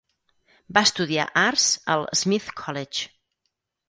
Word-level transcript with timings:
Va 0.77 0.81
estudiar 0.87 1.25
arts 1.41 1.65
al 1.97 2.05
Smith 2.21 2.47
College. 2.63 3.05